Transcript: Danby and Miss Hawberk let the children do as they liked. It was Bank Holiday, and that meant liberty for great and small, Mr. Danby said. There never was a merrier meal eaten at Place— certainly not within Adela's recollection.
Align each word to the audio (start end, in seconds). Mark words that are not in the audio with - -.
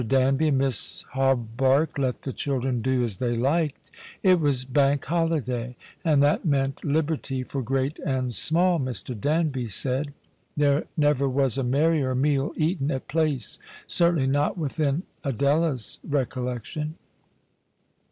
Danby 0.07 0.47
and 0.47 0.57
Miss 0.57 1.03
Hawberk 1.11 1.99
let 1.99 2.23
the 2.23 2.33
children 2.33 2.81
do 2.81 3.03
as 3.03 3.17
they 3.17 3.35
liked. 3.35 3.91
It 4.23 4.39
was 4.39 4.65
Bank 4.65 5.05
Holiday, 5.05 5.75
and 6.03 6.23
that 6.23 6.43
meant 6.43 6.83
liberty 6.83 7.43
for 7.43 7.61
great 7.61 7.99
and 7.99 8.33
small, 8.33 8.79
Mr. 8.79 9.13
Danby 9.13 9.67
said. 9.67 10.11
There 10.57 10.85
never 10.97 11.29
was 11.29 11.55
a 11.59 11.63
merrier 11.63 12.15
meal 12.15 12.51
eaten 12.57 12.89
at 12.89 13.07
Place— 13.07 13.59
certainly 13.85 14.25
not 14.25 14.57
within 14.57 15.03
Adela's 15.23 15.99
recollection. 16.03 16.95